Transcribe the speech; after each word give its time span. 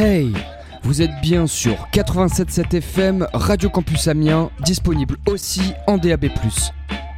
Hey 0.00 0.32
Vous 0.84 1.02
êtes 1.02 1.10
bien 1.20 1.48
sur 1.48 1.74
87.7 1.92 2.76
FM, 2.76 3.26
Radio 3.32 3.68
Campus 3.68 4.06
Amiens, 4.06 4.48
disponible 4.64 5.16
aussi 5.26 5.72
en 5.88 5.98
DAB+. 5.98 6.26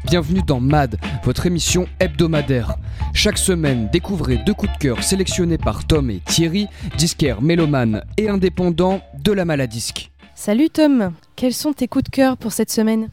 Bienvenue 0.06 0.41
dans 0.46 0.60
MAD, 0.60 0.96
votre 1.22 1.44
émission 1.44 1.86
hebdomadaire. 1.98 2.76
Chaque 3.12 3.36
semaine, 3.36 3.90
découvrez 3.92 4.38
deux 4.46 4.54
coups 4.54 4.72
de 4.72 4.78
cœur 4.78 5.02
sélectionnés 5.02 5.58
par 5.58 5.86
Tom 5.86 6.10
et 6.10 6.20
Thierry, 6.20 6.68
disquaires 6.96 7.42
mélomanes 7.42 8.02
et 8.16 8.30
indépendants 8.30 9.02
de 9.22 9.32
la 9.32 9.44
maladisque. 9.44 10.10
Salut 10.34 10.70
Tom, 10.70 11.12
quels 11.36 11.52
sont 11.52 11.74
tes 11.74 11.86
coups 11.86 12.04
de 12.04 12.10
cœur 12.10 12.38
pour 12.38 12.52
cette 12.52 12.70
semaine? 12.70 13.10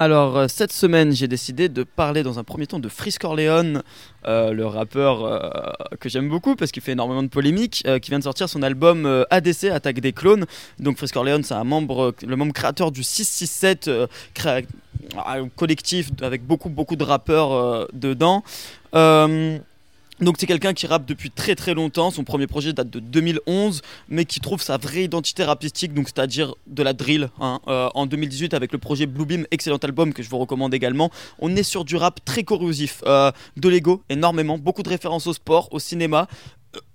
Alors, 0.00 0.36
euh, 0.36 0.46
cette 0.46 0.72
semaine, 0.72 1.10
j'ai 1.10 1.26
décidé 1.26 1.68
de 1.68 1.82
parler 1.82 2.22
dans 2.22 2.38
un 2.38 2.44
premier 2.44 2.68
temps 2.68 2.78
de 2.78 2.88
Frisk 2.88 3.24
Orleans, 3.24 3.82
euh, 4.26 4.52
le 4.52 4.64
rappeur 4.64 5.24
euh, 5.24 5.50
que 5.98 6.08
j'aime 6.08 6.28
beaucoup 6.28 6.54
parce 6.54 6.70
qu'il 6.70 6.84
fait 6.84 6.92
énormément 6.92 7.24
de 7.24 7.28
polémiques, 7.28 7.84
qui 8.00 8.10
vient 8.10 8.20
de 8.20 8.24
sortir 8.24 8.48
son 8.48 8.62
album 8.62 9.24
ADC, 9.30 9.64
Attaque 9.64 9.98
des 9.98 10.12
clones. 10.12 10.46
Donc, 10.78 10.98
Frisk 10.98 11.16
Orleans, 11.16 11.40
c'est 11.42 11.54
un 11.54 11.64
membre, 11.64 12.14
le 12.24 12.36
membre 12.36 12.52
créateur 12.52 12.92
du 12.92 13.02
667, 13.02 13.90
un 15.26 15.48
collectif 15.56 16.10
avec 16.22 16.46
beaucoup, 16.46 16.68
beaucoup 16.68 16.96
de 16.96 17.04
rappeurs 17.04 17.88
dedans. 17.92 18.44
Donc 20.20 20.36
c'est 20.38 20.46
quelqu'un 20.46 20.74
qui 20.74 20.86
rappe 20.88 21.06
depuis 21.06 21.30
très 21.30 21.54
très 21.54 21.74
longtemps, 21.74 22.10
son 22.10 22.24
premier 22.24 22.48
projet 22.48 22.72
date 22.72 22.90
de 22.90 22.98
2011, 22.98 23.82
mais 24.08 24.24
qui 24.24 24.40
trouve 24.40 24.60
sa 24.60 24.76
vraie 24.76 25.04
identité 25.04 25.44
rapistique, 25.44 25.94
donc 25.94 26.08
c'est-à-dire 26.08 26.54
de 26.66 26.82
la 26.82 26.92
drill. 26.92 27.30
Hein. 27.40 27.60
Euh, 27.68 27.88
en 27.94 28.06
2018 28.06 28.52
avec 28.52 28.72
le 28.72 28.78
projet 28.78 29.06
Bluebeam, 29.06 29.46
excellent 29.52 29.76
album 29.76 30.12
que 30.12 30.24
je 30.24 30.28
vous 30.28 30.38
recommande 30.38 30.74
également, 30.74 31.10
on 31.38 31.54
est 31.54 31.62
sur 31.62 31.84
du 31.84 31.94
rap 31.94 32.24
très 32.24 32.42
corrosif, 32.42 33.02
euh, 33.06 33.30
de 33.56 33.68
l'ego 33.68 34.02
énormément, 34.08 34.58
beaucoup 34.58 34.82
de 34.82 34.88
références 34.88 35.28
au 35.28 35.32
sport, 35.32 35.68
au 35.72 35.78
cinéma, 35.78 36.26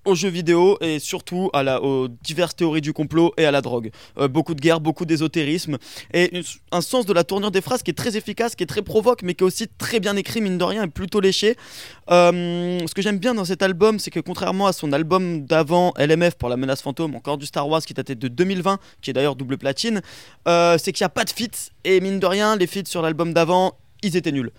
aux 0.06 0.16
jeux 0.16 0.30
vidéo 0.30 0.78
et 0.82 1.00
surtout 1.00 1.50
à 1.54 1.64
la, 1.64 1.82
aux 1.82 2.08
diverses 2.08 2.56
théories 2.56 2.82
du 2.82 2.94
complot 2.94 3.34
et 3.38 3.46
à 3.46 3.52
la 3.52 3.62
drogue. 3.62 3.92
Euh, 4.18 4.28
beaucoup 4.28 4.54
de 4.54 4.62
guerre, 4.62 4.80
beaucoup 4.80 5.06
d'ésotérisme 5.06 5.78
et 6.14 6.42
un 6.72 6.82
sens 6.82 7.06
de 7.06 7.14
la 7.14 7.24
tournure 7.24 7.52
des 7.52 7.62
phrases 7.62 7.84
qui 7.84 7.92
est 7.92 7.96
très 7.96 8.18
efficace, 8.18 8.56
qui 8.56 8.64
est 8.64 8.68
très 8.68 8.82
provoque, 8.82 9.24
mais 9.24 9.34
qui 9.34 9.44
est 9.44 9.48
aussi 9.48 9.68
très 9.78 10.00
bien 10.00 10.16
écrit, 10.16 10.42
mine 10.42 10.58
de 10.58 10.64
rien, 10.64 10.84
et 10.84 10.88
plutôt 10.88 11.20
léché. 11.20 11.56
Euh, 12.12 12.80
ce 12.86 12.94
que 12.94 13.02
j'aime 13.02 13.18
bien 13.18 13.34
dans 13.34 13.46
cet 13.46 13.62
album, 13.62 14.00
c'est 14.00 14.12
que 14.12 14.20
contrairement 14.20 14.68
à 14.68 14.74
son 14.74 14.92
album 14.92 15.46
d'avant, 15.46 15.94
LMF 15.98 16.36
pour 16.36 16.50
la 16.50 16.58
menace 16.58 16.82
fantôme, 16.82 17.16
encore 17.16 17.38
du 17.38 17.46
Star 17.46 17.68
Wars 17.68 17.82
qui 17.82 17.94
datait 17.94 18.16
de 18.16 18.28
2020, 18.28 18.80
qui 19.02 19.10
est 19.10 19.14
d'ailleurs 19.14 19.36
double 19.36 19.58
platine, 19.58 20.02
euh, 20.48 20.78
c'est 20.78 20.92
qu'il 20.92 21.04
n'y 21.04 21.08
a 21.08 21.10
pas 21.10 21.24
de 21.24 21.30
feats 21.30 21.72
et 21.86 22.02
mine 22.02 22.20
de 22.20 22.26
rien, 22.26 22.56
les 22.56 22.68
feats 22.68 22.86
sur 22.86 23.02
l'album 23.02 23.34
d'avant, 23.34 23.78
ils 24.02 24.18
étaient 24.18 24.32
nuls. 24.32 24.52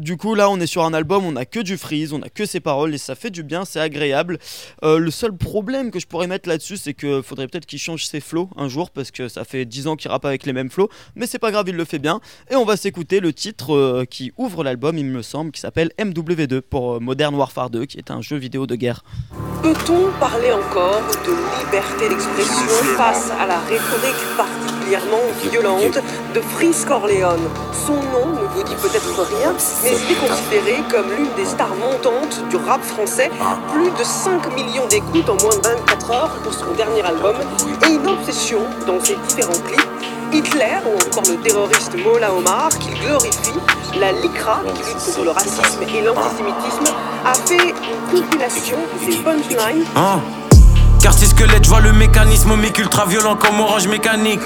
Du 0.00 0.16
coup, 0.16 0.34
là, 0.34 0.48
on 0.48 0.58
est 0.58 0.66
sur 0.66 0.82
un 0.82 0.94
album, 0.94 1.26
on 1.26 1.36
a 1.36 1.44
que 1.44 1.60
du 1.60 1.76
freeze, 1.76 2.14
on 2.14 2.22
a 2.22 2.30
que 2.30 2.46
ses 2.46 2.60
paroles 2.60 2.94
et 2.94 2.98
ça 2.98 3.14
fait 3.14 3.28
du 3.28 3.42
bien, 3.42 3.66
c'est 3.66 3.80
agréable. 3.80 4.38
Euh, 4.82 4.98
le 4.98 5.10
seul 5.10 5.36
problème 5.36 5.90
que 5.90 6.00
je 6.00 6.06
pourrais 6.06 6.26
mettre 6.26 6.48
là-dessus, 6.48 6.78
c'est 6.78 6.94
qu'il 6.94 7.22
faudrait 7.22 7.48
peut-être 7.48 7.66
qu'il 7.66 7.78
change 7.78 8.06
ses 8.06 8.20
flows 8.20 8.48
un 8.56 8.66
jour 8.66 8.88
parce 8.90 9.10
que 9.10 9.28
ça 9.28 9.44
fait 9.44 9.66
10 9.66 9.88
ans 9.88 9.96
qu'il 9.96 10.10
rappe 10.10 10.24
avec 10.24 10.46
les 10.46 10.54
mêmes 10.54 10.70
flows, 10.70 10.88
mais 11.16 11.26
c'est 11.26 11.38
pas 11.38 11.50
grave, 11.50 11.68
il 11.68 11.76
le 11.76 11.84
fait 11.84 11.98
bien. 11.98 12.22
Et 12.50 12.56
on 12.56 12.64
va 12.64 12.78
s'écouter 12.78 13.20
le 13.20 13.34
titre 13.34 13.74
euh, 13.74 14.06
qui 14.08 14.32
ouvre 14.38 14.64
l'album, 14.64 14.96
il 14.96 15.04
me 15.04 15.20
semble, 15.20 15.50
qui 15.50 15.60
s'appelle 15.60 15.90
MW2 15.98 16.62
pour 16.62 16.94
euh, 16.94 16.98
Modern 16.98 17.34
Warfare 17.34 17.68
2, 17.68 17.84
qui 17.84 17.98
est 17.98 18.10
un 18.10 18.22
jeu 18.22 18.38
vidéo 18.38 18.66
de 18.66 18.76
guerre. 18.76 19.04
Peut-on 19.62 20.18
parler 20.18 20.50
encore 20.50 21.02
de 21.26 21.60
liberté 21.62 22.08
d'expression 22.08 22.96
face 22.96 23.30
à 23.32 23.46
la 23.46 23.58
rhétorique 23.58 24.16
particulièrement 24.34 25.20
violente 25.50 25.98
de 26.34 26.40
Frisk 26.40 26.88
Corleone 26.88 27.40
Son 27.86 27.94
nom 27.94 28.26
ne 28.32 28.46
vous 28.54 28.62
dit 28.62 28.74
peut-être 28.76 29.22
rien, 29.22 29.54
mais 29.82 29.90
est 29.90 30.28
considéré 30.28 30.82
comme 30.90 31.10
l'une 31.16 31.32
des 31.36 31.44
stars 31.44 31.74
montantes 31.74 32.42
du 32.48 32.56
rap 32.56 32.82
français. 32.82 33.30
Plus 33.72 33.90
de 33.90 34.04
5 34.04 34.54
millions 34.54 34.86
d'écoutes 34.86 35.28
en 35.28 35.36
moins 35.42 35.56
de 35.56 35.68
24 35.68 36.10
heures 36.10 36.36
pour 36.42 36.52
son 36.52 36.70
dernier 36.76 37.02
album 37.02 37.36
et 37.86 37.92
une 37.92 38.06
obsession 38.06 38.60
dans 38.86 39.00
ses 39.02 39.16
différents 39.28 39.60
clips. 39.66 39.88
Hitler 40.32 40.78
ou 40.86 40.94
encore 40.94 41.28
le 41.28 41.36
terroriste 41.40 41.96
Mola 42.04 42.32
Omar 42.32 42.68
qu'il 42.78 42.94
glorifie, 43.00 43.58
la 43.98 44.12
LICRA 44.12 44.62
qui 44.74 44.88
lutte 44.88 45.04
contre 45.04 45.24
le 45.24 45.30
racisme 45.30 45.82
et 45.82 46.02
l'antisémitisme 46.02 46.94
a 47.24 47.34
fait 47.34 47.70
une 47.70 48.20
compilation 48.20 48.76
de 48.76 49.12
ses 49.12 49.18
punchlines. 49.18 49.84
Hein? 49.96 50.20
Quartier 51.02 51.26
squelette, 51.26 51.64
je 51.64 51.70
vois 51.70 51.80
le 51.80 51.92
mécanisme 51.92 52.54
mic 52.56 52.78
ultra 52.78 53.06
violent 53.06 53.34
comme 53.34 53.58
orange 53.58 53.88
mécanique. 53.88 54.42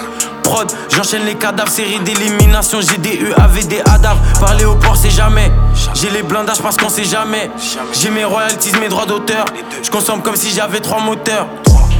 J'enchaîne 0.88 1.25
les 1.25 1.34
cadavres, 1.34 1.71
série 1.71 1.99
d'élimination, 2.00 2.81
j'ai 2.81 2.99
des 2.99 3.16
U, 3.16 3.32
AVD, 3.37 3.82
ADAV. 3.84 4.16
Parler 4.41 4.65
au 4.65 4.75
port, 4.77 4.97
c'est 4.97 5.10
jamais. 5.10 5.50
J'ai 5.94 6.10
les 6.10 6.22
blindages 6.22 6.60
parce 6.62 6.77
qu'on 6.77 6.88
sait 6.88 7.05
jamais. 7.05 7.50
J'ai 7.93 8.10
mes 8.10 8.25
royalties, 8.25 8.72
mes 8.81 8.88
droits 8.88 9.06
d'auteur. 9.06 9.44
Je 9.82 9.91
consomme 9.91 10.22
comme 10.22 10.37
si 10.37 10.50
j'avais 10.50 10.81
trois 10.81 11.00
moteurs. 11.00 11.47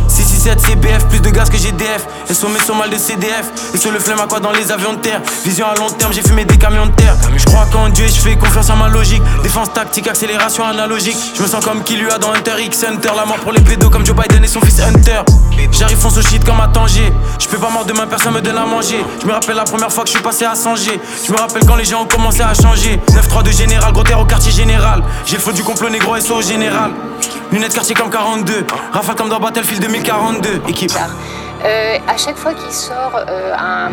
667 0.09 0.61
CBF, 0.61 1.09
plus 1.09 1.21
de 1.21 1.31
gaz 1.31 1.51
que 1.51 1.57
GDF. 1.57 2.07
Et 2.31 2.35
sur 2.35 2.49
mes 2.49 2.61
sont 2.61 2.75
mal 2.75 2.91
de 2.91 2.97
CDF. 2.97 3.51
Et 3.75 3.79
sur 3.79 3.91
le 3.91 3.99
flemme 3.99 4.21
à 4.21 4.27
quoi 4.27 4.39
dans 4.39 4.53
les 4.53 4.71
avions 4.71 4.93
de 4.93 4.99
terre? 4.99 5.21
Vision 5.45 5.67
à 5.67 5.75
long 5.75 5.89
terme, 5.91 6.13
j'ai 6.13 6.23
fumé 6.23 6.45
des 6.45 6.57
camions 6.57 6.87
de 6.87 6.93
terre. 6.93 7.17
Je 7.37 7.45
crois 7.47 7.67
fais 8.25 8.37
confiance 8.37 8.71
à 8.71 8.75
ma 8.75 8.89
logique. 8.89 9.23
Défense 9.43 9.73
tactique, 9.73 10.09
accélération 10.09 10.65
analogique. 10.65 11.17
Je 11.37 11.43
me 11.43 11.47
sens 11.47 11.63
comme 11.63 11.83
qui 11.85 11.99
dans 12.21 12.33
Hunter 12.33 12.63
X 12.65 12.85
Hunter. 12.85 13.11
La 13.15 13.27
mort 13.27 13.39
pour 13.39 13.53
les 13.53 13.61
pédos 13.61 13.91
comme 13.91 14.05
Joe 14.05 14.17
Biden 14.17 14.43
et 14.43 14.49
son 14.49 14.61
fils 14.61 14.81
Hunter. 14.81 15.21
J'arrive 15.71 15.99
fonce 15.99 16.17
au 16.17 16.23
shit 16.23 16.43
comme 16.45 16.61
à 16.61 16.69
Tanger. 16.69 17.13
Je 17.39 17.47
peux 17.49 17.59
pas 17.59 17.69
mort 17.69 17.85
demain, 17.85 18.07
personne 18.07 18.33
me 18.33 18.41
donne 18.41 18.57
à 18.57 18.65
manger. 18.65 19.05
Je 19.21 19.27
me 19.27 19.33
rappelle 19.33 19.57
la 19.57 19.65
première 19.65 19.93
fois 19.93 20.05
que 20.05 20.09
je 20.09 20.15
suis 20.15 20.23
passé 20.23 20.47
à 20.47 20.55
Sanger. 20.55 20.99
Je 21.27 21.33
me 21.33 21.37
rappelle 21.37 21.67
quand 21.67 21.77
les 21.77 21.85
gens 21.85 22.03
ont 22.03 22.07
commencé 22.07 22.41
à 22.41 22.55
changer. 22.55 22.99
9-3 23.11 23.43
de 23.43 23.51
général, 23.51 23.93
gros 23.93 24.05
terre 24.05 24.21
au 24.21 24.25
quartier 24.25 24.53
général. 24.53 25.03
J'ai 25.27 25.37
le 25.37 25.43
faux 25.43 25.53
du 25.53 25.63
complot 25.63 25.91
négro 25.91 26.19
SO 26.19 26.37
au 26.37 26.43
général. 26.43 26.93
Lunettes 27.53 27.75
quartier 27.75 27.95
comme 27.95 28.11
42. 28.11 28.65
Rafale 28.93 29.17
comme 29.17 29.29
dans 29.29 29.41
Battlefield 29.41 29.83
2042. 29.83 30.63
Équipe. 30.69 30.93
Euh, 31.65 31.99
à 32.07 32.17
chaque 32.19 32.37
fois 32.37 32.53
qu'il 32.53 32.73
sort 32.73 33.17
euh, 33.29 33.55
un, 33.57 33.91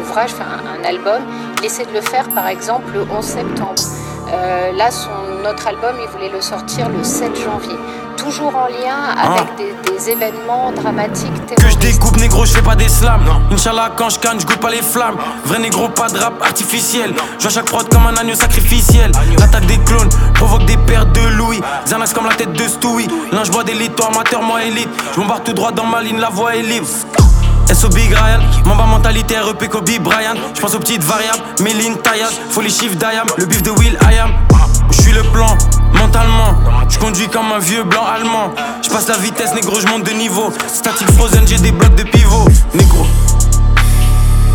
ouvrage, 0.00 0.30
un, 0.40 0.84
album, 0.84 1.22
il 1.58 1.66
essaie 1.66 1.84
de 1.84 1.92
le 1.92 2.00
faire 2.00 2.28
par 2.30 2.48
exemple 2.48 2.92
le 2.94 3.02
11 3.02 3.22
septembre. 3.22 3.82
Euh, 4.32 4.72
là, 4.72 4.90
son 4.90 5.10
notre 5.42 5.66
album, 5.66 5.94
il 6.00 6.08
voulait 6.08 6.30
le 6.30 6.40
sortir 6.40 6.88
le 6.88 7.02
7 7.02 7.36
janvier. 7.36 7.76
Toujours 8.24 8.54
en 8.54 8.66
lien 8.66 9.14
avec 9.16 9.48
ah. 9.58 9.90
des, 9.90 10.10
événements 10.10 10.72
dramatiques 10.72 11.54
Que 11.56 11.68
je 11.68 11.76
découpe, 11.76 12.16
négro, 12.16 12.44
je 12.44 12.52
fais 12.52 12.62
pas 12.62 12.74
des 12.74 12.88
slams. 12.88 13.24
Inch'Allah, 13.50 13.92
quand 13.96 14.10
je 14.10 14.18
canne, 14.18 14.40
je 14.40 14.46
goûte 14.46 14.58
pas 14.58 14.70
les 14.70 14.82
flammes. 14.82 15.16
Vrai 15.44 15.58
négro, 15.58 15.88
pas 15.88 16.08
de 16.08 16.18
rap 16.18 16.42
artificiel. 16.42 17.14
Je 17.38 17.42
vois 17.42 17.50
chaque 17.50 17.66
prod 17.66 17.88
comme 17.88 18.06
un 18.06 18.16
agneau 18.16 18.34
sacrificiel. 18.34 19.12
L'attaque 19.38 19.66
des 19.66 19.78
clones 19.78 20.08
provoque 20.34 20.64
des 20.66 20.76
pertes 20.76 21.12
de 21.12 21.26
Louis. 21.36 21.60
Xanax 21.86 22.12
comme 22.12 22.26
la 22.26 22.34
tête 22.34 22.52
de 22.52 22.68
Stewie. 22.68 23.08
L'un, 23.32 23.44
je 23.44 23.50
bois 23.50 23.64
d'élite, 23.64 23.96
toi 23.96 24.08
amateur, 24.12 24.42
moi 24.42 24.62
élite. 24.64 24.88
Je 25.14 25.20
m'embarque 25.20 25.44
tout 25.44 25.52
droit 25.52 25.72
dans 25.72 25.86
ma 25.86 26.02
ligne, 26.02 26.18
la 26.18 26.30
voix 26.30 26.54
est 26.54 26.62
libre. 26.62 26.86
SOB 27.72 27.94
Ryan, 27.94 28.40
Mamba 28.66 28.84
mentalité 28.84 29.38
REP 29.38 29.68
Kobe 29.68 29.98
Bryant. 30.00 30.34
Je 30.54 30.60
pense 30.60 30.74
aux 30.74 30.78
petites 30.78 31.02
variables, 31.02 31.42
Méline, 31.62 31.96
Tayat, 31.96 32.28
faut 32.50 32.60
les 32.60 32.68
chiffres 32.68 32.96
d'Ayam, 32.96 33.26
le 33.38 33.46
bif 33.46 33.62
de 33.62 33.70
Will 33.70 33.96
I 34.02 34.18
am. 34.18 34.32
Je 34.90 35.02
suis 35.02 35.12
le 35.12 35.22
plan, 35.22 35.56
mentalement. 35.94 36.54
Je 36.88 36.98
conduis 36.98 37.28
comme 37.28 37.52
un 37.52 37.58
vieux 37.58 37.84
blanc 37.84 38.04
allemand. 38.04 38.52
Je 38.82 38.88
passe 38.90 39.08
la 39.08 39.16
vitesse, 39.16 39.54
négro, 39.54 39.80
je 39.80 39.86
monte 39.86 40.04
de 40.04 40.12
niveau. 40.12 40.52
Static 40.66 41.10
frozen, 41.12 41.46
j'ai 41.46 41.58
des 41.58 41.72
blocs 41.72 41.94
de 41.94 42.04
pivot, 42.04 42.46
négro. 42.74 43.06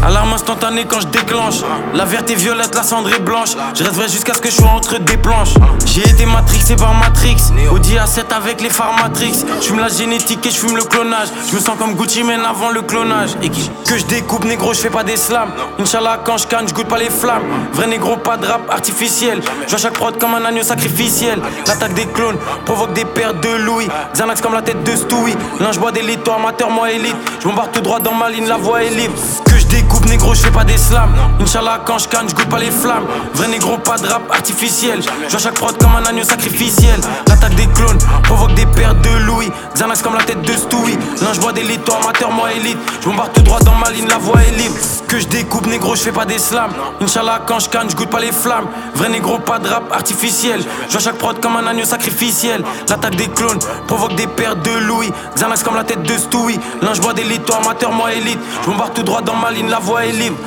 Alarme 0.08 0.32
instantanée 0.32 0.86
quand 0.86 1.02
je 1.02 1.08
déclenche. 1.08 1.64
La 1.94 2.06
verte 2.06 2.32
est 2.32 2.36
violette, 2.36 2.74
la 2.74 2.84
cendre 2.84 3.10
est 3.10 3.20
blanche. 3.20 3.58
Je 3.76 3.84
reste 3.84 3.96
vrai 3.96 4.08
jusqu'à 4.08 4.34
ce 4.34 4.40
que 4.40 4.50
je 4.50 4.56
sois 4.56 4.70
entre 4.70 5.00
des 5.00 5.18
planches. 5.18 5.56
J'ai 5.86 6.08
été 6.08 6.26
matrixé 6.26 6.78
par 6.78 6.94
Matrix. 6.94 7.36
Audi 7.70 7.96
A7 7.96 8.34
avec 8.34 8.62
les 8.62 8.70
phares 8.70 8.94
Matrix. 8.94 9.44
Je 9.62 9.74
la 9.76 9.90
génétique 9.90 10.46
et 10.46 10.50
je 10.50 10.56
fume 10.56 10.78
le 10.78 10.84
clonage. 10.84 11.28
Je 11.50 11.56
me 11.56 11.60
sens 11.60 11.78
comme 11.78 11.94
Gucci 11.96 12.24
Mane 12.24 12.46
avant 12.46 12.70
le 12.70 12.84
clonage. 12.84 13.32
Et 13.44 13.50
que 13.50 13.98
je 13.98 14.06
découpe, 14.06 14.46
négro, 14.46 14.74
je 14.74 14.80
fais 14.80 14.90
pas 14.90 15.04
des 15.04 15.18
slams. 15.18 15.52
Inch'Allah, 15.78 16.22
quand 16.24 16.38
je 16.38 16.48
canne, 16.48 16.68
je 16.70 16.84
pas 16.84 16.98
les 16.98 17.10
flammes. 17.10 17.44
Vrai 17.74 17.88
négro, 17.88 18.16
pas 18.16 18.38
de 18.38 18.46
rap 18.46 18.62
artificiel. 18.70 19.42
Je 19.66 19.72
vois 19.72 19.78
chaque 19.78 19.94
prod 19.94 20.18
comme 20.18 20.36
un 20.36 20.46
agneau 20.46 20.64
sacrificiel. 20.64 21.42
L'attaque 21.68 21.96
des 21.96 22.06
clones 22.06 22.38
provoque 22.66 22.94
des 22.94 23.04
pertes 23.04 23.42
de 23.42 23.58
Louis. 23.58 23.90
Xanax 24.14 24.40
comme 24.40 24.54
la 24.54 24.62
tête 24.62 24.82
de 24.84 24.96
Stewie. 24.96 25.36
L'un, 25.60 25.74
je 25.74 25.80
bois 25.80 25.92
des 25.92 26.02
litres, 26.02 26.32
amateur, 26.32 26.70
moi 26.70 26.94
élite. 26.94 27.18
Je 27.42 27.48
m'embarque 27.50 27.74
tout 27.74 27.82
droit 27.82 28.00
dans 28.00 28.14
ma 28.14 28.30
ligne, 28.30 28.48
la 28.48 28.56
voix 28.56 28.82
est 28.82 28.90
libre. 28.90 29.16
Je 29.58 29.66
découpe, 29.66 30.06
négro, 30.06 30.34
je 30.36 30.42
fais 30.42 30.52
pas 30.52 30.64
des 30.64 30.78
slams. 30.78 31.14
Inch'Allah, 31.40 31.82
quand 31.86 31.98
je 31.98 32.08
canne, 32.08 32.30
je 32.30 32.36
goûte 32.36 32.50
pas 32.50 32.60
les 32.60 32.70
flammes. 32.70 33.06
Vrai 33.34 33.48
négro, 33.48 33.78
pas 33.78 33.98
de 33.98 34.08
rap 34.08 34.22
artificiel. 34.32 35.02
Je 35.28 35.38
chaque 35.38 35.56
prod 35.56 35.76
comme 35.78 35.96
un 35.96 36.06
agneau 36.06 36.24
sacrificiel. 36.24 37.00
L'attaque 37.28 37.56
des 37.56 37.68
clones 37.68 37.98
provoque 38.24 38.54
des 38.54 38.66
pertes 38.68 39.02
de 39.02 39.26
Louis. 39.26 39.52
Xanax 39.74 40.02
comme 40.02 40.16
la 40.16 40.24
tête 40.24 40.42
de 40.42 40.54
Stewie. 40.54 40.98
L'un, 41.22 41.34
je 41.34 41.40
bois 41.40 41.54
des 41.54 41.64
litres, 41.64 41.96
amateur, 42.02 42.32
moi 42.32 42.54
élite. 42.54 42.78
Je 43.02 43.10
m'embarque 43.10 43.34
tout 43.34 43.42
droit 43.42 43.60
dans 43.60 43.76
ma 43.76 43.90
ligne, 43.90 44.08
la 44.08 44.18
voix 44.18 44.42
est 44.44 44.58
libre. 44.58 44.76
Que 45.08 45.20
je 45.20 45.28
découpe, 45.28 45.68
négro, 45.68 45.96
je 45.96 46.02
fais 46.02 46.12
pas 46.12 46.26
des 46.26 46.38
slams. 46.38 46.74
Inch'Allah, 47.00 47.42
quand 47.48 47.60
je 47.60 47.70
canne, 47.70 47.90
je 47.90 47.96
goûte 47.96 48.10
pas 48.10 48.20
les 48.20 48.34
flammes. 48.34 48.68
Vrai 48.94 49.08
négro, 49.08 49.40
pas 49.40 49.58
de 49.58 49.70
rap 49.70 49.90
artificiel. 49.92 50.62
Je 50.90 51.00
chaque 51.00 51.18
prod 51.18 51.40
comme 51.40 51.56
un 51.56 51.66
agneau 51.66 51.86
sacrificiel. 51.86 52.62
L'attaque 52.90 53.16
des 53.16 53.30
clones 53.30 53.60
provoque 53.88 54.16
des 54.16 54.28
pertes 54.28 54.62
de 54.64 54.72
Louis. 54.72 55.12
Xanax 55.36 55.64
comme 55.64 55.76
la 55.76 55.86
tête 55.86 56.04
de 56.04 56.18
Stewie. 56.18 56.60
L'un, 56.82 56.94
je 56.94 57.02
bois 57.02 57.14
des 57.14 57.24
litres, 57.24 57.56
amateur, 57.56 57.94
moi 57.94 58.14
élite. 58.14 58.40
Je 58.66 58.70
m'embarque 58.70 58.96
tout 58.96 59.04
droit 59.04 59.22
dans 59.22 59.36
ma 59.36 59.50
ligne, 59.50 59.70
la 59.70 59.80
voix 59.80 60.06
est 60.06 60.12
libre. 60.12 60.38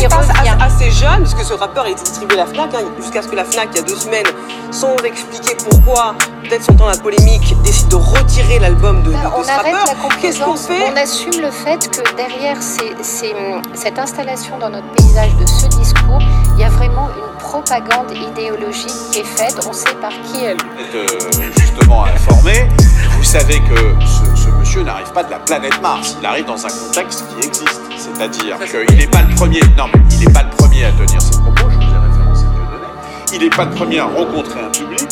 Il 0.00 0.08
passe 0.08 0.28
revient. 0.28 0.50
as- 0.60 0.64
assez 0.64 0.90
jeune, 0.90 1.20
puisque 1.22 1.44
ce 1.44 1.54
rappeur 1.54 1.86
est 1.86 1.94
distribué 1.94 2.38
à 2.40 2.44
la 2.44 2.46
FNAC, 2.46 2.74
hein, 2.74 2.84
jusqu'à 3.00 3.22
ce 3.22 3.28
que 3.28 3.36
la 3.36 3.44
FNAC, 3.44 3.68
il 3.72 3.76
y 3.76 3.78
a 3.80 3.82
deux 3.82 3.96
semaines, 3.96 4.26
sans 4.70 4.96
expliquer 5.04 5.56
pourquoi, 5.68 6.14
peut-être 6.42 6.64
son 6.64 6.74
temps 6.74 6.88
la 6.88 6.96
polémique, 6.96 7.54
décide 7.62 7.88
de 7.88 7.96
retirer 7.96 8.58
l'album 8.58 9.02
de, 9.02 9.08
de- 9.08 9.12
de 9.12 9.18
on 9.36 9.42
ce 9.44 9.50
arrête 9.50 9.74
rappeur. 9.74 9.86
la 9.86 10.20
Qu'est-ce 10.20 10.38
qu'on 10.40 10.52
complaisance. 10.52 10.66
fait 10.66 10.92
On 10.92 10.96
assume 10.96 11.40
le 11.40 11.50
fait 11.50 11.88
que 11.90 12.16
derrière 12.16 12.56
ces- 12.62 12.94
ces, 13.02 13.34
cette 13.74 13.98
installation 13.98 14.58
dans 14.58 14.70
notre 14.70 14.88
paysage 14.92 15.34
de 15.36 15.46
ce 15.46 15.66
discours, 15.66 16.20
il 16.56 16.60
y 16.60 16.64
a 16.64 16.68
vraiment 16.70 17.08
une 17.10 17.38
propagande 17.38 18.10
idéologique 18.12 18.92
qui 19.12 19.20
est 19.20 19.24
faite. 19.24 19.56
On 19.68 19.72
sait 19.72 19.94
par 20.00 20.10
qui 20.10 20.44
elle. 20.44 20.56
Vous 20.56 20.82
êtes 20.82 20.94
euh, 21.40 21.50
justement 21.58 22.04
informé, 22.04 22.68
vous 23.16 23.24
savez 23.24 23.60
que 23.60 23.76
ce, 24.04 24.24
ce 24.35 24.35
monsieur 24.76 24.92
n'arrive 24.92 25.12
pas 25.12 25.24
de 25.24 25.30
la 25.30 25.38
planète 25.38 25.80
Mars, 25.80 26.16
il 26.20 26.26
arrive 26.26 26.44
dans 26.44 26.66
un 26.66 26.68
contexte 26.68 27.24
qui 27.28 27.46
existe. 27.46 27.80
C'est-à-dire 27.96 28.58
qu'il 28.58 28.96
n'est 28.96 29.06
pas 29.06 29.22
le 29.22 29.34
premier, 29.34 29.60
non 29.76 29.86
mais 29.94 30.00
il 30.10 30.26
n'est 30.26 30.32
pas 30.32 30.42
le 30.42 30.50
premier 30.50 30.84
à 30.84 30.92
tenir 30.92 31.20
ses 31.20 31.40
propos, 31.40 31.70
je 31.70 31.76
vous 31.76 31.94
ai 31.94 31.98
référencé 31.98 32.44
Dieudonné, 32.54 32.88
il 33.32 33.40
n'est 33.40 33.50
pas 33.50 33.64
le 33.64 33.70
premier 33.70 33.98
à 34.00 34.04
rencontrer 34.04 34.60
un 34.60 34.70
public. 34.70 35.08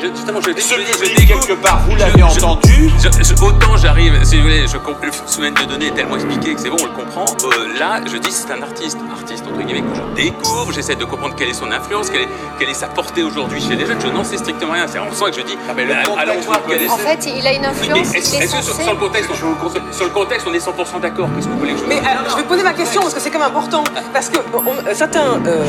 Je- 0.00 0.06
Justement, 0.14 0.40
je, 0.40 0.50
Ce 0.52 0.74
je- 0.74 0.80
je 0.80 0.98
public, 1.10 1.26
découvre- 1.28 1.46
quelque 1.46 1.60
part, 1.62 1.80
vous 1.88 1.96
l'avez 1.96 2.22
entendu, 2.22 2.90
je- 2.98 3.08
je- 3.22 3.42
autant 3.44 3.76
j'arrive, 3.76 4.14
si 4.24 4.36
vous 4.36 4.42
voulez, 4.42 4.66
je 4.66 4.76
comprends 4.78 5.06
le 5.06 5.12
semaine 5.26 5.54
de 5.54 5.64
données 5.64 5.86
est 5.88 5.94
tellement 5.94 6.16
expliqué 6.16 6.54
que 6.54 6.60
c'est 6.60 6.70
bon, 6.70 6.76
on 6.80 6.86
le 6.86 6.92
comprend. 6.92 7.24
Euh, 7.44 7.78
là, 7.78 8.00
je 8.10 8.16
dis 8.16 8.30
c'est 8.32 8.50
un 8.52 8.62
artiste, 8.62 8.98
artiste 9.12 9.44
entre 9.46 9.62
guillemets 9.62 9.82
que 9.82 9.96
je 9.96 10.22
découvre, 10.22 10.72
j'essaie 10.72 10.94
de 10.96 11.04
comprendre 11.04 11.34
quelle 11.36 11.48
est 11.50 11.54
son 11.54 11.70
influence, 11.70 12.10
quelle 12.10 12.22
est, 12.22 12.28
quelle 12.58 12.70
est 12.70 12.74
sa 12.74 12.86
portée 12.88 13.22
aujourd'hui 13.22 13.60
chez 13.60 13.76
les 13.76 13.86
jeunes. 13.86 14.00
Je 14.00 14.08
n'en 14.08 14.24
sais 14.24 14.38
strictement 14.38 14.72
rien. 14.72 14.86
C'est 14.88 14.98
en 14.98 15.12
soi 15.12 15.30
que 15.30 15.36
je 15.36 15.42
dis, 15.42 15.56
Ah, 15.68 15.72
mais 15.76 15.84
le 15.84 15.94
contexte, 16.06 16.44
voir 16.46 16.60
quelle 16.68 16.82
est. 16.82 16.88
En 16.88 16.96
fait, 16.96 17.26
il 17.26 17.46
a 17.46 17.52
une 17.52 17.64
influence. 17.64 18.14
est-ce 18.14 18.34
est 18.36 18.44
est-ce 18.44 18.56
que 18.56 18.82
sur, 18.82 18.92
le 18.92 18.98
contexte, 18.98 19.30
on, 19.32 19.92
sur 19.92 20.04
le 20.04 20.10
contexte, 20.10 20.46
on 20.48 20.54
est 20.54 20.58
100% 20.58 20.98
d'accord 21.00 21.28
Qu'est-ce 21.34 21.46
que 21.46 21.52
vous 21.52 21.58
voulez 21.58 21.72
que 21.74 21.80
je 21.80 21.84
Mais 21.84 21.98
alors, 22.00 22.24
je 22.30 22.36
vais 22.36 22.42
poser 22.44 22.62
ma 22.62 22.72
question 22.72 23.02
parce 23.02 23.14
que 23.14 23.20
c'est 23.20 23.30
quand 23.30 23.38
même 23.38 23.48
important. 23.48 23.84
Parce 24.12 24.28
que 24.28 24.38
bon, 24.50 24.62
on- 24.66 24.86
euh, 24.88 24.94
certains 24.94 25.40
euh, 25.46 25.64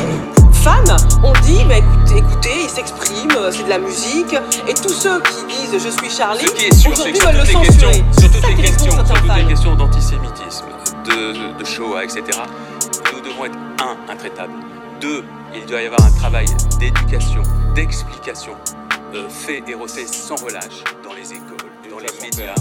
fans 0.62 0.96
ont 1.24 1.32
dit 1.42 1.64
bah, 1.68 1.78
écoutez, 1.78 2.18
écoutez, 2.18 2.62
il 2.64 2.70
s'exprime, 2.70 3.30
euh, 3.36 3.50
c'est 3.50 3.64
de 3.64 3.68
la 3.68 3.78
musique. 3.78 4.34
Et 4.68 4.74
tous 4.74 4.88
ceux 4.90 5.20
qui 5.22 5.44
disent 5.48 5.72
je 5.82 5.88
suis 5.88 6.10
Charlie, 6.10 6.46
Ce 6.46 6.52
qui 6.52 6.66
est 6.66 6.74
sûr, 6.74 6.96
c'est 6.96 7.12
aujourd'hui 7.12 7.12
que 7.12 7.18
sur 7.18 7.26
veulent 7.26 7.36
le 7.36 7.40
toutes 7.40 7.48
les 7.48 7.66
questions, 7.66 7.92
censurer. 7.92 8.04
sur 8.12 8.22
C'est 8.22 8.28
toutes 8.28 8.40
ça 8.40 8.48
les 8.48 8.54
qui 8.54 8.62
questions, 8.62 8.90
répond 8.92 8.96
sur 8.96 9.06
certains 9.06 9.28
toutes 9.28 9.36
les 9.42 9.48
questions 9.48 9.74
d'antisémitisme, 9.74 10.66
de, 11.06 11.58
de 11.58 11.64
Shoah, 11.64 12.04
etc., 12.04 12.22
nous 13.12 13.20
devons 13.20 13.44
être 13.46 13.58
un, 13.82 14.12
intraitables. 14.12 14.52
Deux, 15.00 15.24
il 15.54 15.66
doit 15.66 15.82
y 15.82 15.86
avoir 15.86 16.04
un 16.04 16.12
travail 16.12 16.46
d'éducation, 16.78 17.42
d'explication, 17.74 18.52
euh, 19.14 19.28
fait 19.28 19.62
et 19.66 19.74
refait 19.74 20.06
sans 20.06 20.36
relâche 20.36 20.84
dans 21.02 21.12
les 21.12 21.32
écoles, 21.32 21.70
dans 21.90 21.98
les 21.98 22.06
médias. 22.22 22.54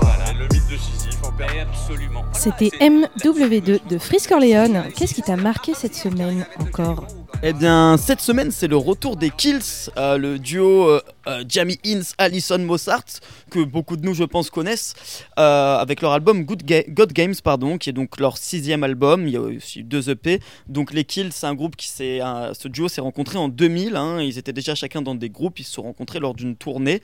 Voilà. 0.00 0.32
le 0.38 0.44
mythe 0.44 0.68
de 0.70 0.76
Sisyphe 0.76 1.22
en 1.24 1.54
Et 1.54 1.60
Absolument. 1.60 2.20
Voilà, 2.22 2.32
C'était 2.38 2.70
c'est- 2.70 2.88
MW2 2.88 3.80
de 3.88 3.98
Frisk 3.98 4.30
Orléans. 4.32 4.84
Qu'est-ce 4.96 5.14
qui 5.14 5.22
t'a 5.22 5.36
marqué 5.36 5.74
cette 5.74 5.94
semaine 5.94 6.46
encore 6.58 7.06
Eh 7.42 7.52
bien, 7.52 7.96
cette 7.96 8.20
semaine, 8.20 8.50
c'est 8.50 8.68
le 8.68 8.76
retour 8.76 9.16
des 9.16 9.30
Kills, 9.30 9.60
euh, 9.96 10.16
le 10.18 10.38
duo 10.38 10.88
euh, 10.88 11.00
euh, 11.26 11.44
Jamie 11.48 11.78
Hinz, 11.84 12.14
Alison 12.18 12.58
Mossart, 12.58 13.04
que 13.50 13.60
beaucoup 13.60 13.96
de 13.96 14.04
nous, 14.04 14.14
je 14.14 14.24
pense, 14.24 14.50
connaissent, 14.50 14.94
euh, 15.38 15.76
avec 15.78 16.00
leur 16.02 16.12
album 16.12 16.44
Good 16.44 16.62
Ga- 16.64 16.84
God 16.88 17.12
Games, 17.12 17.34
pardon, 17.42 17.78
qui 17.78 17.90
est 17.90 17.94
donc 17.94 18.18
leur 18.20 18.38
sixième 18.38 18.84
album. 18.84 19.26
Il 19.26 19.32
y 19.34 19.36
a 19.36 19.40
aussi 19.40 19.82
deux 19.82 20.10
EP. 20.10 20.40
Donc, 20.68 20.92
les 20.92 21.04
Kills, 21.04 21.30
c'est 21.32 21.46
un 21.46 21.54
groupe 21.54 21.76
qui 21.76 21.88
s'est, 21.88 22.20
ce 22.58 22.68
duo 22.68 22.88
s'est 22.88 23.00
rencontré 23.00 23.38
en 23.38 23.48
2000. 23.48 23.96
hein. 23.96 24.20
ils 24.20 24.38
étaient 24.38 24.52
déjà 24.52 24.74
chacun 24.74 25.02
dans 25.02 25.14
des 25.14 25.30
groupes. 25.30 25.58
Ils 25.58 25.64
se 25.64 25.72
sont 25.72 25.82
rencontrés 25.82 26.20
lors 26.20 26.34
d'une 26.34 26.56
tournée. 26.56 27.02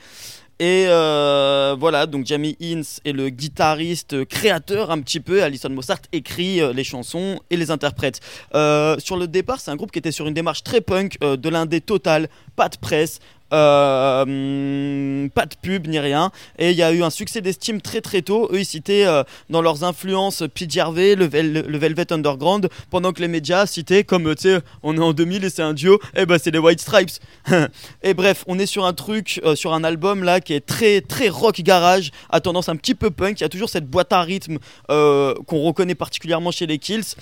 Et 0.61 0.85
euh, 0.89 1.75
voilà, 1.81 2.05
donc 2.05 2.27
Jamie 2.27 2.55
Hinz 2.61 3.01
est 3.07 3.13
le 3.13 3.31
guitariste 3.31 4.13
euh, 4.13 4.25
créateur 4.27 4.91
un 4.91 5.01
petit 5.01 5.19
peu. 5.19 5.43
Alison 5.43 5.71
Mossart 5.71 6.03
écrit 6.13 6.61
euh, 6.61 6.75
les 6.75 6.85
chansons 6.85 7.41
et 7.49 7.57
les 7.57 7.71
interprète. 7.71 8.21
Sur 8.53 9.17
le 9.17 9.27
départ, 9.27 9.59
c'est 9.59 9.71
un 9.71 9.77
groupe 9.77 9.91
qui 9.91 9.99
était 9.99 10.13
sur 10.13 10.27
une 10.27 10.35
démarche 10.35 10.63
très 10.63 10.83
punk, 10.83 11.19
de 11.21 11.49
l'indé 11.49 11.81
total, 11.81 12.29
pas 12.57 12.69
de 12.69 12.77
presse. 12.77 13.21
Euh, 13.53 15.29
pas 15.35 15.47
de 15.47 15.55
pub 15.61 15.87
ni 15.87 15.99
rien 15.99 16.31
et 16.59 16.71
il 16.71 16.77
y 16.77 16.83
a 16.83 16.93
eu 16.93 17.03
un 17.03 17.11
succès 17.11 17.41
d'estime 17.41 17.81
très 17.81 18.01
très 18.01 18.23
tôt 18.23 18.49
eux 18.53 18.61
ils 18.61 18.65
citaient 18.65 19.07
euh, 19.07 19.23
dans 19.49 19.63
leurs 19.63 19.85
influences 19.85 20.43
Pete 20.55 20.71
Gervais 20.71 21.15
le, 21.15 21.27
Vel- 21.27 21.65
le 21.67 21.79
Velvet 21.79 22.13
Underground 22.13 22.69
pendant 22.91 23.13
que 23.13 23.21
les 23.21 23.29
médias 23.29 23.67
citaient 23.67 24.05
comme 24.05 24.29
euh, 24.29 24.35
tu 24.35 24.43
sais 24.43 24.61
on 24.83 24.97
est 24.97 25.01
en 25.01 25.13
2000 25.13 25.45
et 25.45 25.51
c'est 25.51 25.63
un 25.63 25.75
duo 25.75 25.99
et 26.15 26.27
ben 26.27 26.39
c'est 26.43 26.51
les 26.51 26.59
White 26.59 26.81
Stripes 26.81 27.11
et 28.03 28.15
bref, 28.15 28.45
on 28.47 28.59
est 28.59 28.67
sur 28.67 28.85
un 28.85 28.93
truc, 28.93 29.41
sur 29.55 29.73
un 29.73 29.85
album 29.85 30.25
là 30.25 30.41
qui 30.41 30.53
est 30.53 30.65
très 30.65 31.01
très 31.01 31.29
rock 31.29 31.61
garage, 31.61 32.11
à 32.29 32.41
tendance 32.41 32.69
un 32.69 32.77
petit 32.77 32.95
peu 32.95 33.11
punk. 33.11 33.41
Il 33.41 33.43
y 33.43 33.47
a 33.47 33.49
toujours 33.49 33.69
cette 33.69 33.87
boîte 33.87 34.13
à 34.13 34.23
rythme 34.23 34.59
qu'on 34.89 35.63
reconnaît 35.63 35.95
particulièrement 35.95 36.51
chez 36.51 36.67
les 36.67 36.79
Kills. 36.79 37.15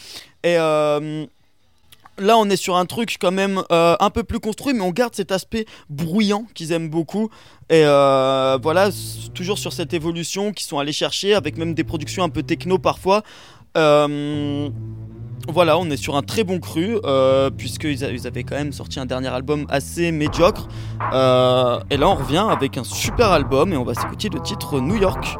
Et 0.44 0.56
là, 2.18 2.36
on 2.38 2.48
est 2.50 2.56
sur 2.56 2.76
un 2.76 2.86
truc 2.86 3.16
quand 3.20 3.30
même 3.30 3.62
euh, 3.70 3.96
un 4.00 4.10
peu 4.10 4.22
plus 4.22 4.40
construit, 4.40 4.74
mais 4.74 4.82
on 4.82 4.90
garde 4.90 5.14
cet 5.14 5.32
aspect 5.32 5.66
bruyant 5.88 6.46
qu'ils 6.54 6.72
aiment 6.72 6.90
beaucoup. 6.90 7.28
Et 7.70 7.82
euh, 7.84 8.58
voilà, 8.62 8.90
toujours 9.34 9.58
sur 9.58 9.72
cette 9.72 9.94
évolution 9.94 10.52
qu'ils 10.52 10.66
sont 10.66 10.78
allés 10.78 10.92
chercher, 10.92 11.34
avec 11.34 11.56
même 11.56 11.74
des 11.74 11.84
productions 11.84 12.22
un 12.22 12.28
peu 12.28 12.42
techno 12.42 12.78
parfois. 12.78 13.22
Euh, 13.76 14.68
voilà, 15.48 15.78
on 15.78 15.88
est 15.90 15.96
sur 15.96 16.16
un 16.16 16.22
très 16.22 16.44
bon 16.44 16.60
cru, 16.60 16.98
puisqu'ils 17.56 18.02
ils 18.02 18.26
avaient 18.26 18.44
quand 18.44 18.56
même 18.56 18.72
sorti 18.72 19.00
un 19.00 19.06
dernier 19.06 19.28
album 19.28 19.66
assez 19.70 20.12
médiocre. 20.12 20.68
Et 21.00 21.96
là, 21.96 22.08
on 22.08 22.14
revient 22.14 22.46
avec 22.50 22.76
un 22.76 22.84
super 22.84 23.32
album, 23.32 23.72
et 23.72 23.76
on 23.76 23.84
va 23.84 23.94
s'écouter 23.94 24.28
le 24.28 24.40
titre 24.40 24.80
New 24.80 24.96
York. 24.96 25.38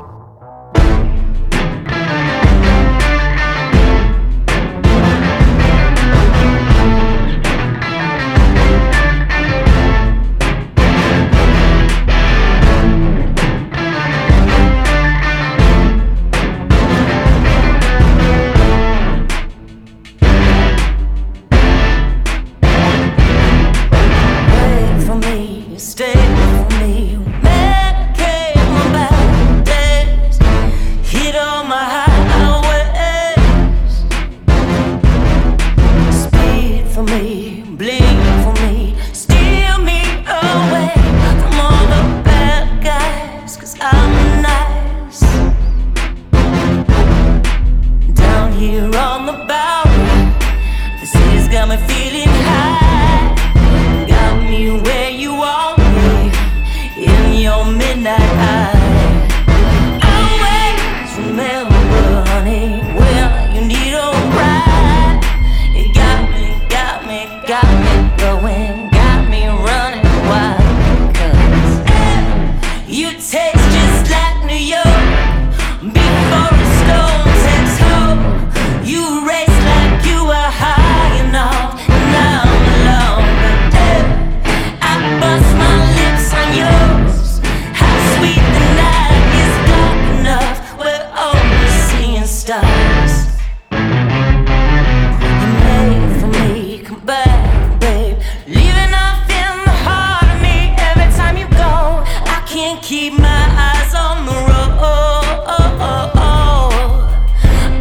Keep 102.88 103.12
my 103.12 103.44
eyes 103.68 103.94
on 103.94 104.24
the 104.24 104.32
road. 104.32 104.58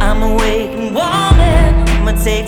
I'm 0.00 0.22
awake 0.22 0.72
and 0.72 0.94
warming. 0.94 1.74
I'ma 1.96 2.12
take 2.22 2.46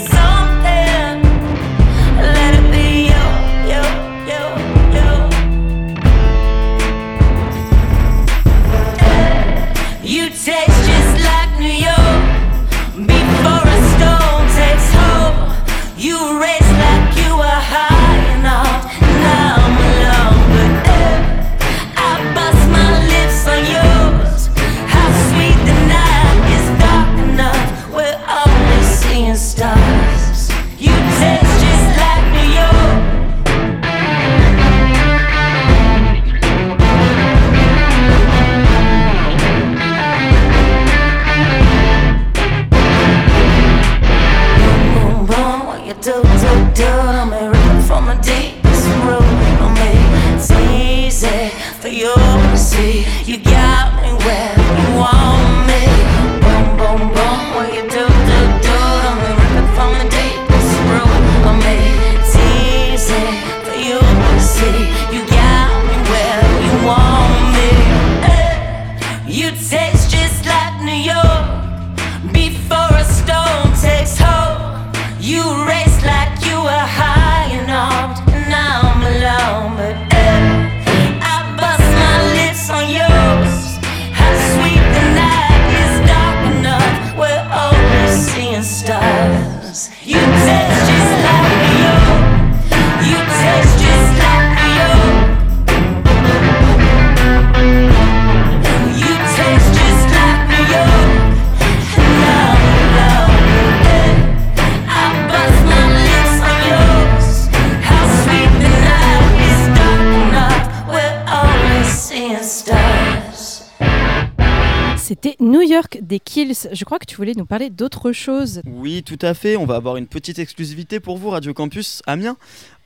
New 115.50 115.62
York 115.62 115.98
des 116.00 116.20
Kills. 116.20 116.68
Je 116.70 116.84
crois 116.84 117.00
que 117.00 117.06
tu 117.06 117.16
voulais 117.16 117.32
nous 117.36 117.44
parler 117.44 117.70
d'autre 117.70 118.12
chose. 118.12 118.62
Oui, 118.66 119.02
tout 119.02 119.18
à 119.20 119.34
fait. 119.34 119.56
On 119.56 119.66
va 119.66 119.74
avoir 119.74 119.96
une 119.96 120.06
petite 120.06 120.38
exclusivité 120.38 121.00
pour 121.00 121.18
vous, 121.18 121.30
Radio 121.30 121.52
Campus 121.52 122.02
Amiens. 122.06 122.36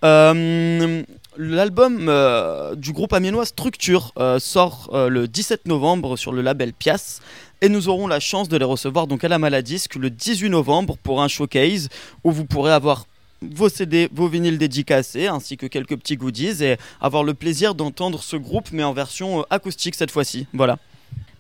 Euh, 0.03 1.03
L'album 1.37 2.07
euh, 2.09 2.75
du 2.75 2.95
groupe 2.95 3.13
amiénois 3.13 3.45
Structure 3.45 4.13
euh, 4.17 4.39
sort 4.39 4.89
le 4.95 5.29
17 5.29 5.67
novembre 5.67 6.17
sur 6.17 6.33
le 6.33 6.41
label 6.41 6.73
Pias 6.73 7.21
et 7.61 7.69
nous 7.69 7.91
aurons 7.91 8.07
la 8.07 8.19
chance 8.19 8.49
de 8.49 8.57
les 8.57 8.65
recevoir 8.65 9.09
donc 9.09 9.25
à 9.25 9.29
la 9.29 9.39
Maladisque 9.39 9.97
le 9.97 10.09
18 10.09 10.49
novembre 10.49 10.97
pour 11.03 11.23
un 11.23 11.29
showcase 11.29 11.91
où 12.23 12.33
vous 12.33 12.47
pourrez 12.47 12.73
avoir 12.73 13.07
vos 13.43 13.69
CD, 13.69 14.09
vos 14.11 14.29
vinyles 14.29 14.57
dédicacés 14.57 15.27
ainsi 15.27 15.59
que 15.59 15.67
quelques 15.67 15.97
petits 15.99 16.17
goodies 16.17 16.65
et 16.65 16.79
avoir 17.03 17.25
le 17.25 17.35
plaisir 17.35 17.75
d'entendre 17.75 18.23
ce 18.23 18.37
groupe 18.37 18.69
mais 18.73 18.85
en 18.85 18.95
version 18.95 19.45
acoustique 19.51 19.97
cette 19.97 20.11
fois-ci. 20.11 20.47
Voilà. 20.55 20.79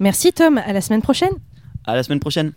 Merci 0.00 0.32
Tom, 0.32 0.58
à 0.58 0.72
la 0.72 0.80
semaine 0.80 1.02
prochaine. 1.02 1.32
À 1.86 1.94
la 1.94 2.02
semaine 2.02 2.20
prochaine. 2.20 2.52